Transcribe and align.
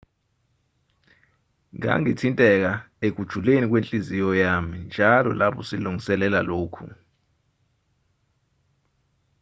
ngangithinteka 1.77 2.71
ekujuleni 3.07 3.65
kwenhliziyo 3.67 4.29
yami 4.43 4.77
njalo 4.87 5.29
lapho 5.39 5.61
silungiselela 5.69 6.39
lokhu 6.49 6.85